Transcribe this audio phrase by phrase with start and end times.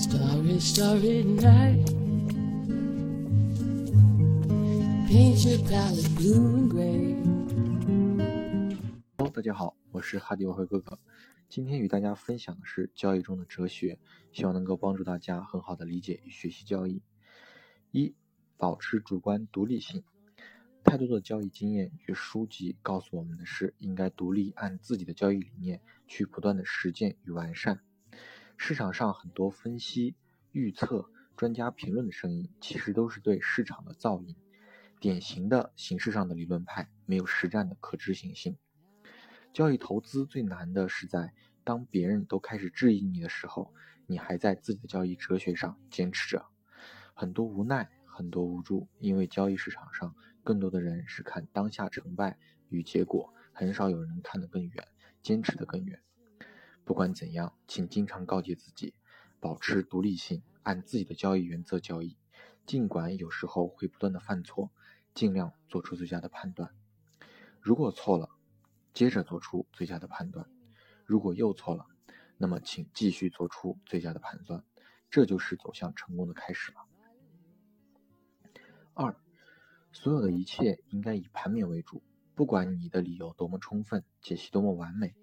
[0.00, 1.84] Starry, starry night.
[5.06, 7.14] Paint your palette blue and gray.
[9.18, 10.98] Hello，大家好，我是哈迪外汇哥哥。
[11.50, 13.98] 今天与大家分享的是交易中的哲学，
[14.32, 17.02] 希望能够帮助大家很好的理解与学习交易。
[17.90, 18.14] 一、
[18.56, 20.02] 保持主观独立性。
[20.82, 27.80] 太多的交易经验与书籍告诉我们的是，应该独立按自己的交易理念去不断的实践与完善。
[28.62, 30.14] 市场上很多分析、
[30.52, 34.36] 预测、专家评论的声音，其实都是对市场的噪音。
[35.00, 38.58] 典型的形式上的理论派，没有实战的可执行性。
[39.54, 41.32] 交易投资最难的是在
[41.64, 43.72] 当别人都开始质疑你的时候，
[44.06, 46.44] 你还在自己的交易哲学上坚持着。
[47.14, 54.86] 很多无奈，很多无助，因为交易市场上更多的人是看当下成败与结果，很少有人看得更远，
[55.22, 55.98] 坚持得更远。
[56.90, 58.94] 不管怎样，请经常告诫自己，
[59.38, 62.16] 保持独立性，按自己的交易原则交易。
[62.66, 64.72] 尽管有时候会不断的犯错，
[65.14, 66.74] 尽量做出最佳的判断。
[67.60, 68.28] 如果错了，
[68.92, 70.46] 接着做出最佳的判断；
[71.06, 71.86] 如果又错了，
[72.36, 74.64] 那么请继续做出最佳的判断。
[75.10, 76.80] 这就是走向成功的开始了。
[78.94, 79.14] 二，
[79.92, 82.02] 所有的一切应该以盘面为主，
[82.34, 85.14] 不管你的理由多么充分，解析多么完美，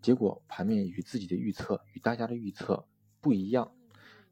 [0.00, 2.86] 结果盘面与自己的预测与大家的预测
[3.20, 3.72] 不一样。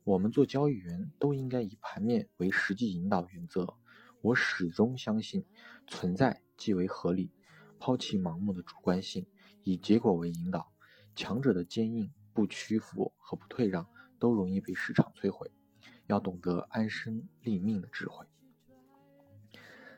[0.05, 3.75] 我们做交易员都应该以盘面为实际引导原则。
[4.21, 5.45] 我始终相信，
[5.87, 7.33] 存在即为合理。
[7.79, 9.27] 抛弃盲目的主观性，
[9.63, 10.73] 以结果为引导。
[11.15, 15.51] 强者的坚硬、不屈服和不退让，都容易被市场摧毁。
[16.07, 18.25] 要懂得安身立命的智慧。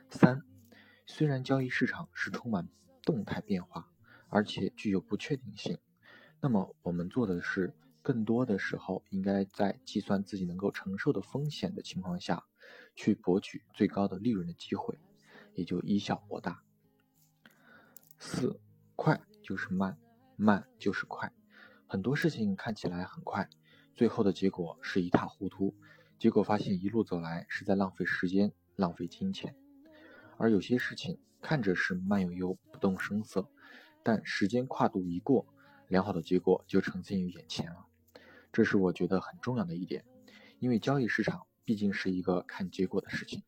[0.09, 0.43] 三，
[1.07, 2.69] 虽然交易市场是充满
[3.03, 3.93] 动态变化，
[4.29, 5.79] 而且具有不确定性，
[6.41, 12.45] 那么我们做的是，更多的时候应该在计算自己能够承受的风险的情况下，
[12.95, 14.99] 去博取最高的利润的机会，
[15.55, 16.63] 也就以小博大。
[18.19, 18.61] 四，
[18.97, 19.97] 快就是慢，
[20.37, 21.33] 慢就是快。
[21.87, 23.49] 很多事情看起来很快，
[23.95, 25.75] 最后的结果是一塌糊涂，
[26.19, 29.57] 结果发现一路走来是在浪费时间、浪费金钱。
[30.37, 33.49] 而有些事情看着是慢悠悠、不动声色，
[34.03, 35.47] 但时间跨度一过，
[35.89, 37.87] 良好的结果就呈现于眼前了。
[38.53, 40.05] 这是我觉得很重要的一点，
[40.59, 43.43] 因为交易市场毕竟是一个看结果的事情。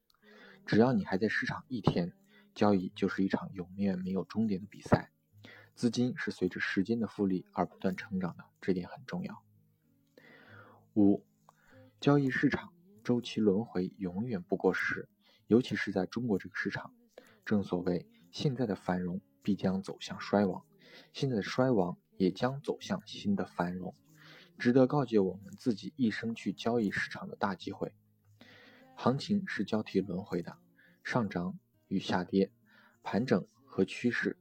[0.67, 2.13] 只要你还在市场一天，
[2.55, 5.11] 交易就是一场永远没有终点的比赛。
[5.75, 9.43] 资金是随着时间的复利而不断成长的，这点很重要。
[10.95, 11.25] 五，
[12.01, 12.73] 交易市场
[13.03, 15.09] 周期轮回永远不过时。
[15.47, 16.95] 尤其是在中国这个市场，
[17.45, 20.65] 正所谓现在的繁荣必将走向衰亡，
[21.13, 23.95] 现在的衰亡也将走向新的繁荣，
[24.59, 27.93] 值得告诫我们自己一生去交易市场的大机会。
[28.95, 30.59] 行情是交替轮回的，
[31.03, 31.59] 上涨
[31.89, 32.53] 与下跌，
[33.03, 34.37] 盘整和趋势，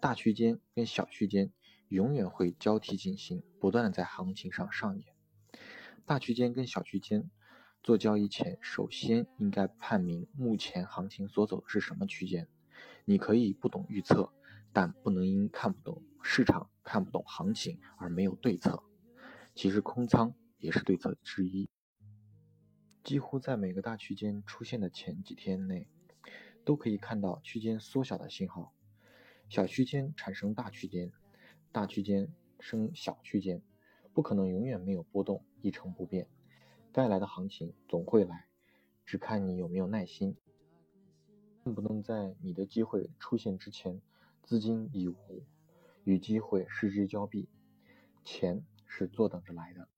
[0.00, 1.52] 大区间跟小区间
[1.88, 5.06] 永远会交替进行，不断的在行情上上演。
[6.04, 7.30] 大区间跟小区间。
[7.82, 12.46] 做交易前，首先应该判明目前行情所走的是什么区间。
[13.06, 14.30] 你可以不懂预测，
[14.72, 18.82] 但不能因看不懂市场、看不懂行情而没有对策。
[19.54, 21.68] 其实空仓也是对策之一。
[23.02, 25.88] 几乎在每个大区间出现的前几天内，
[26.64, 28.72] 都可以看到区间缩小的信号。
[29.48, 31.10] 小区间产生大区间，
[31.72, 33.62] 大区间生小区间，
[34.12, 36.28] 不可能永远没有波动，一成不变。
[36.92, 38.46] 该来的行情总会来，
[39.04, 40.36] 只看你有没有耐心。
[41.64, 44.00] 不能在你的机会出现之前，
[44.42, 45.44] 资金已无，
[46.04, 47.48] 与机会失之交臂。
[48.24, 49.88] 钱是坐等着来的。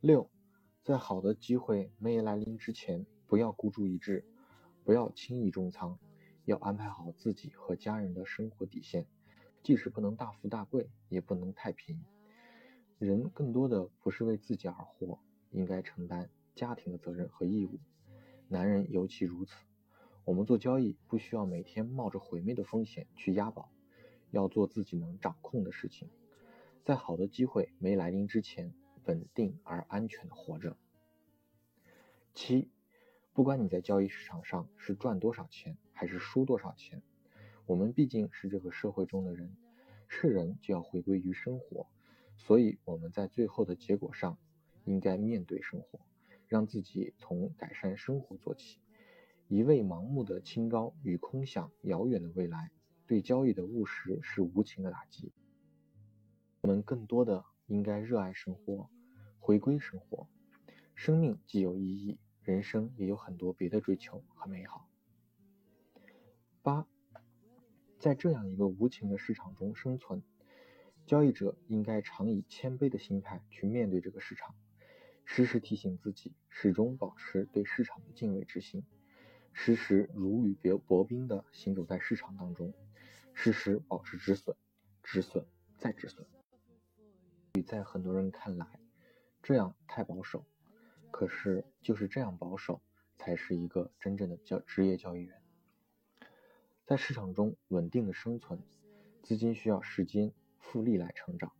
[0.00, 0.30] 六，
[0.82, 4.24] 在好的机会没来临之前，不要孤注一掷，
[4.82, 5.98] 不要轻易重仓，
[6.44, 9.06] 要安排好自己和家人的生活底线，
[9.62, 12.02] 即使不能大富大贵，也不能太贫。
[12.98, 15.18] 人更多的不是为自己而活，
[15.50, 17.78] 应该承担家庭的责任和义务。
[18.48, 19.54] 男人尤其如此。
[20.24, 23.70] 我们做交易不需要每天冒着毁灭的风险去押宝，
[24.30, 26.08] 要做自己能掌控的事情，
[26.82, 28.72] 在好的机会没来临之前，
[29.04, 30.78] 稳定而安全的活着。
[32.32, 32.70] 七，
[33.34, 37.02] 不管你在交易市场上是赚多少钱还是输多少钱，
[37.66, 39.54] 我们毕竟是这个社会中的人，
[40.08, 41.86] 是人就要回归于生活。
[42.36, 44.38] 所以我们在最后的结果上，
[44.84, 46.00] 应该面对生活，
[46.48, 48.78] 让自己从改善生活做起。
[49.48, 52.70] 一味盲目的清高与空想遥远的未来，
[53.06, 55.32] 对交易的务实是无情的打击。
[56.62, 58.88] 我们更多的应该热爱生活，
[59.38, 60.26] 回归生活。
[60.94, 64.88] 生命既有意义，人生也有很多别的追求和美好。
[66.62, 66.86] 八，
[67.98, 70.22] 在这样一个无情的市场中生存，
[71.04, 74.54] 交易者应该常以谦卑的心态去面对这个市场，
[75.26, 78.82] 时时提醒自己，始终保持对市场的敬畏之心，
[79.54, 82.74] 时时如履薄冰的行走在市场当中，
[83.32, 84.54] 时时保持止损，
[85.02, 85.46] 止损
[85.78, 86.26] 再止损。
[87.64, 88.66] 在很多人看来，
[89.42, 90.44] 这样太保守。
[91.10, 92.82] 可是，就是这样保守，
[93.16, 95.40] 才是一个真正的交职业交易员。
[96.84, 98.60] 在市场中稳定的生存，
[99.22, 101.52] 资金需要时间复利来成长，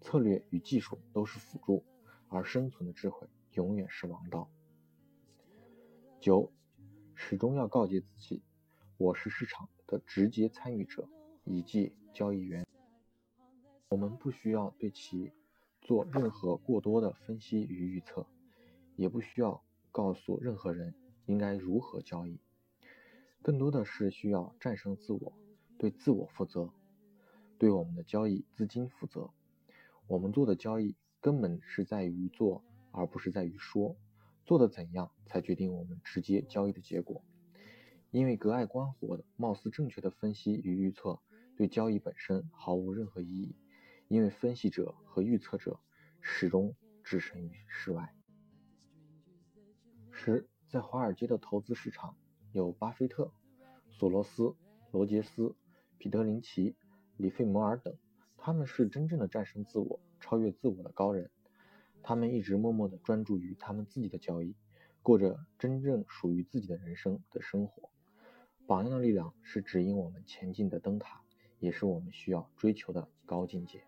[0.00, 1.84] 策略与技术都是辅助，
[2.28, 4.50] 而生存的智慧永远是王道。
[6.18, 6.50] 九，
[7.20, 8.40] 始终要告诫自己，
[8.96, 11.08] 我是市场的直接参与者，
[11.44, 12.64] 以及交易员。
[13.88, 15.32] 我们不需要对其
[15.80, 18.24] 做任何过多的分析与预测。
[18.94, 19.60] 也不需要
[19.90, 20.94] 告诉任何人
[21.26, 22.38] 应该如何交易，
[23.42, 25.32] 更多的是需要战胜自我，
[25.76, 26.72] 对自我负责，
[27.58, 29.28] 对我们的交易资金负责。
[30.06, 32.62] 我们做的交易根本是在于做，
[32.92, 33.96] 而不是在于说。
[34.48, 37.22] 做的怎样，才决定我们直接交易的结果。
[38.10, 41.20] 因为隔岸观火的貌似正确的分析与预测，
[41.54, 43.54] 对交易本身毫无任何意义。
[44.08, 45.78] 因为分析者和预测者
[46.22, 46.74] 始终
[47.04, 48.14] 置身于事外。
[50.10, 52.16] 十，在华尔街的投资市场，
[52.52, 53.30] 有巴菲特、
[53.90, 54.56] 索罗斯、
[54.92, 55.54] 罗杰斯、
[55.98, 56.74] 彼得林奇、
[57.18, 57.94] 里费摩尔等，
[58.38, 61.30] 他们是真正的战胜自我、超越自我的高人。
[62.02, 64.54] 他们一直默默地专注于他们自己的交易，
[65.02, 67.90] 过着真正属于自己的人生的生活。
[68.66, 71.22] 榜样的力量是指引我们前进的灯塔，
[71.58, 73.82] 也是我们需要追求的高境界。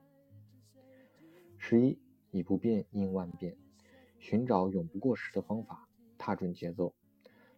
[1.58, 1.98] 十一，
[2.30, 3.56] 以不变应万变，
[4.18, 5.86] 寻找永不过时的方法。
[6.16, 6.94] 踏准节奏，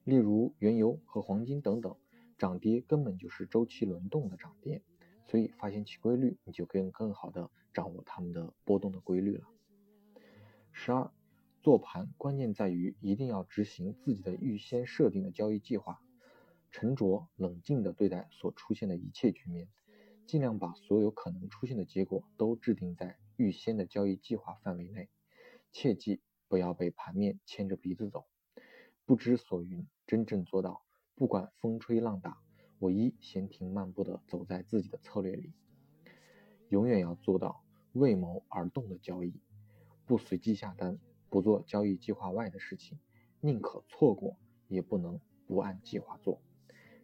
[0.05, 1.97] 例如原油和黄金等等，
[2.39, 4.81] 涨跌根本就是周期轮动的涨跌，
[5.27, 9.49] 所以发现其规律，你就可以更好的掌握它们的波动的规律了。
[10.73, 11.13] 十二，
[11.63, 16.01] 做盘关键在于一定要执行自己的预先设定的交易计划，
[16.71, 19.69] 沉着冷静的对待所出现的一切局面，
[20.27, 25.09] 尽量把所有可能出现的结果都制定在预先的交易计划范围内，
[25.71, 28.25] 切记不要被盘面牵着鼻子走。
[29.05, 30.83] 不知所云，真正做到
[31.15, 32.39] 不管风吹浪打，
[32.79, 35.53] 我一闲庭漫步的走在自己的策略里。
[36.71, 39.35] 永远要做到为谋而动的交易，
[40.07, 42.99] 不随机下单，不做交易计划外的事情，
[43.41, 44.37] 宁可错过，
[44.69, 46.41] 也不能不按计划做。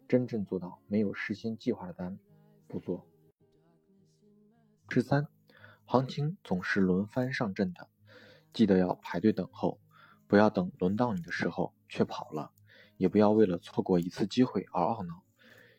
[0.07, 2.17] 真正做到没有事先计划的单
[2.67, 3.07] 不做。
[4.89, 5.27] 十三，
[5.85, 7.89] 行情总是轮番上阵的，
[8.53, 9.79] 记得要排队等候。
[10.27, 12.51] 不要等轮到你的时候却跑了，
[12.97, 15.23] 也不要为了错过一次机会而懊恼。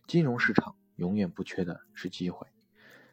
[0.09, 2.49] 金融市场永远不缺的是机会，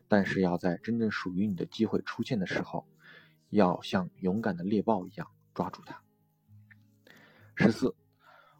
[0.07, 2.87] 但是要在真正属于你的机会出现的时候，
[3.49, 6.01] 要像勇敢的猎豹一样抓住它。
[7.55, 7.95] 十四，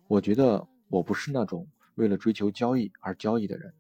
[0.08, 3.74] 我觉得我不是那种为了追求交易而交易的人，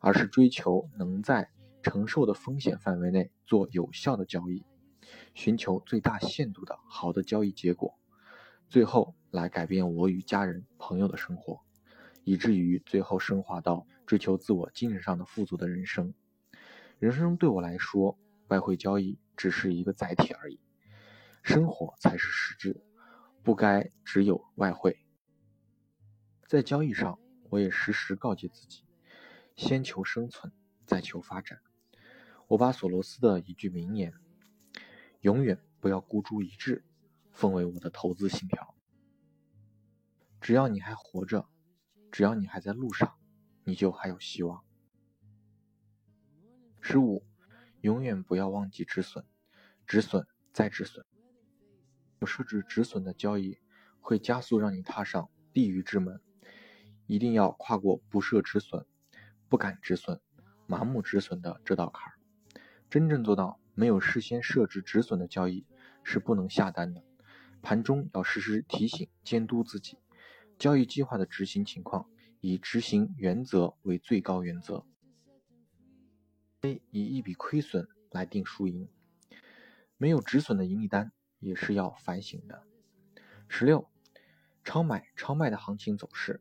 [0.00, 1.50] 而是追求能在
[1.82, 4.64] 承受的风险范围内做有效的交易，
[5.34, 7.94] 寻求最大限度的好的交易结果。
[8.68, 11.60] 最后来改变我与家人、朋友的生活，
[12.24, 16.12] 以至于最后升华到追求自我精神上的富足的人生。
[16.98, 18.18] 人生对我来说，
[18.48, 20.60] 外汇交易只是一个载体而已，
[21.42, 22.82] 生活才是实质，
[23.42, 24.98] 不该只有外汇。
[26.46, 27.18] 在交易上，
[27.50, 28.84] 我也时时告诫自己：
[29.56, 30.52] 先求生存，
[30.86, 31.60] 再求发展。
[32.46, 34.14] 我把索罗斯的一句名言
[35.20, 36.84] ：“永远不要孤注一掷。”
[37.30, 38.74] 奉为我的投资信条。
[40.40, 41.48] 只要你还活着，
[42.10, 43.16] 只要你还在路上，
[43.62, 44.64] 你就还有希望。
[46.80, 47.24] 十五，
[47.88, 49.24] 永远不要忘记止损，
[49.86, 51.06] 止损再止损。
[52.18, 53.56] 有设置止损的交易，
[53.98, 56.20] 会加速让你踏上地狱之门。
[57.06, 58.84] 一定要跨过不设止损、
[59.48, 60.20] 不敢止损、
[60.68, 62.18] 盲目止损的这道坎儿。
[62.90, 65.64] 真正做到没有事先设置止损的交易，
[66.02, 67.02] 是不能下单的。
[67.62, 69.96] 盘中要时时提醒、监督自己，
[70.58, 72.06] 交易计划的执行情况
[72.42, 74.84] 以执行原则为最高原则。
[76.90, 78.88] 以一笔亏损来定输赢，
[79.96, 82.62] 没有止损的盈利单也是要反省的。
[83.48, 83.88] 十六，
[84.64, 86.40] 超买超卖的行情走势，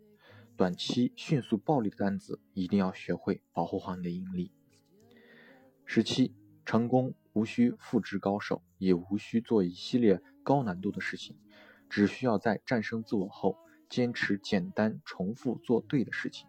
[0.56, 4.52] 短期迅速暴利的单子一定要学会保护好你的盈利。
[5.86, 11.38] 十七，成功无需复制高手，也无需做一系列高难度的事情，
[11.90, 13.58] 只需要在战胜自我后，
[13.88, 16.48] 坚持简单重复做对的事情，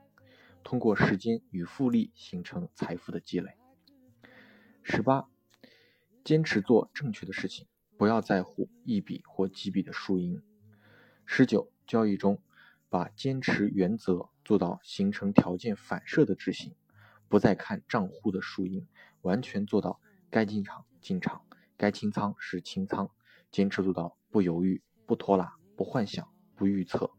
[0.65, 3.58] 通过时间与复利形成财富的积累。
[4.91, 5.29] 十八，
[6.25, 7.67] 坚持做正确的事情，
[7.99, 10.43] 不要在乎一笔或几笔的输赢。
[11.27, 12.41] 十九，交易中
[12.89, 16.75] 把坚持原则做到形成条件反射的执行，
[17.29, 18.89] 不再看账户的输赢，
[19.21, 21.43] 完全做到该进场进场，
[21.77, 23.11] 该清仓是清仓，
[23.53, 26.27] 坚持做到不犹豫、不拖拉、不幻想、
[26.57, 27.11] 不预测、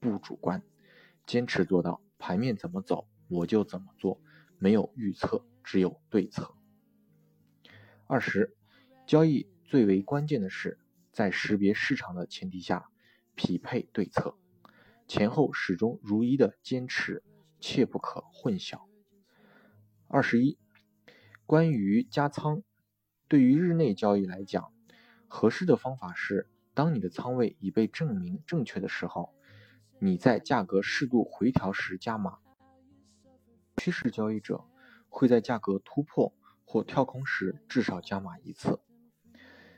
[0.00, 0.62] 不主观，
[1.26, 4.18] 坚持做到盘面怎么走我就怎么做，
[4.58, 6.54] 没有预测，只有对策。
[8.10, 8.56] 二十，
[9.06, 10.78] 交易最为关键的是
[11.12, 12.88] 在识别市场的前提下
[13.34, 14.34] 匹配对策，
[15.06, 17.22] 前后始终如一的坚持，
[17.60, 18.80] 切不可混淆。
[20.06, 20.58] 二十一，
[21.44, 22.62] 关于加仓，
[23.28, 24.72] 对于日内交易来讲，
[25.26, 29.34] 合适的方法是，当你的仓位已被证明正确的时候，
[29.98, 32.38] 你在价格适度回调时加码。
[33.76, 34.64] 趋势交易者
[35.10, 36.32] 会在价格突破。
[36.68, 38.78] 或跳空时至少加码一次。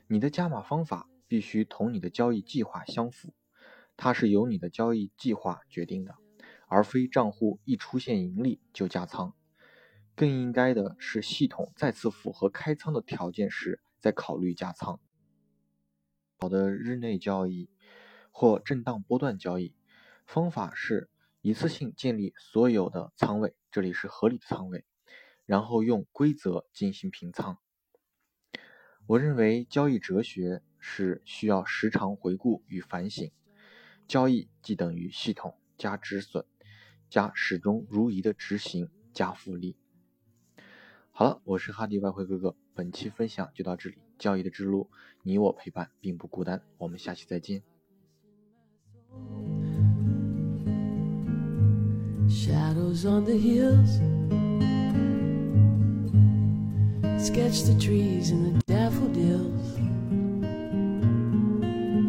[0.08, 3.32] 你的加码方法必须同你的交易计划相符，
[3.96, 6.16] 它是由你的交易计划决定的，
[6.66, 9.32] 而非账户一出现盈利就加仓。
[10.16, 14.98] 更应该的是，系统再次符合开仓的条件时再考虑加仓。
[16.40, 17.70] 好的日内交易
[18.32, 19.76] 或震荡波段交易
[20.26, 21.08] 方法是
[21.40, 24.84] 一次性建立所有的仓位，这里是合理的仓位。
[25.50, 27.58] 然后用规则进行平仓。
[29.08, 33.32] 我认为交易哲学是需要时常回顾与反省。
[34.06, 36.44] 交易即等于系统加止损
[37.08, 39.76] 加始终如一的执行加复利。
[41.10, 43.98] 好了，我是哈迪外汇哥哥，本期分享就到这里。
[44.20, 44.88] 交易的之路，
[45.24, 46.62] 你我陪伴，并不孤单。
[46.78, 47.64] 我们下期再见。
[52.28, 54.39] Shadows on the hills.
[57.22, 59.76] Sketch the trees and the daffodils.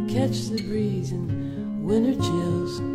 [0.10, 2.92] Catch the breeze and winter chills.